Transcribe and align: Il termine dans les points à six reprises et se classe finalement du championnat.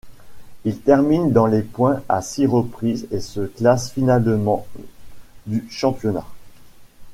Il 0.65 0.79
termine 0.79 1.31
dans 1.31 1.45
les 1.45 1.61
points 1.61 2.01
à 2.09 2.23
six 2.23 2.47
reprises 2.47 3.07
et 3.11 3.19
se 3.19 3.41
classe 3.45 3.91
finalement 3.91 4.65
du 5.45 5.63
championnat. 5.69 6.25